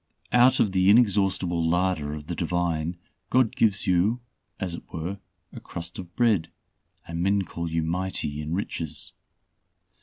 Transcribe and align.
Out 0.31 0.59
of 0.59 0.71
the 0.71 0.89
inexhaustible 0.89 1.63
larder 1.63 2.11
of 2.15 2.25
the 2.25 2.33
Divine, 2.33 2.97
God 3.29 3.55
gives 3.55 3.85
you 3.85 4.19
as 4.59 4.73
it 4.73 4.91
were 4.91 5.19
a 5.53 5.59
crust 5.59 5.99
of 5.99 6.15
bread, 6.15 6.49
and 7.07 7.21
men 7.21 7.43
call 7.43 7.69
you 7.69 7.83
mighty 7.83 8.41
in 8.41 8.55
riches. 8.55 9.13